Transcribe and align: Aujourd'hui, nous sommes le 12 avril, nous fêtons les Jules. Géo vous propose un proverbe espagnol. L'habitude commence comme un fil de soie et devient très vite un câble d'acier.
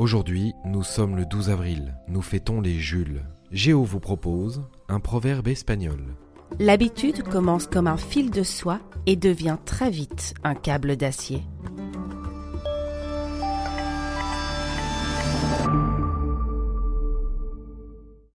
Aujourd'hui, 0.00 0.54
nous 0.64 0.82
sommes 0.82 1.14
le 1.14 1.26
12 1.26 1.50
avril, 1.50 1.94
nous 2.08 2.22
fêtons 2.22 2.62
les 2.62 2.78
Jules. 2.78 3.22
Géo 3.52 3.84
vous 3.84 4.00
propose 4.00 4.62
un 4.88 4.98
proverbe 4.98 5.46
espagnol. 5.46 6.16
L'habitude 6.58 7.22
commence 7.22 7.66
comme 7.66 7.86
un 7.86 7.98
fil 7.98 8.30
de 8.30 8.42
soie 8.42 8.80
et 9.04 9.16
devient 9.16 9.58
très 9.66 9.90
vite 9.90 10.32
un 10.42 10.54
câble 10.54 10.96
d'acier. 10.96 11.42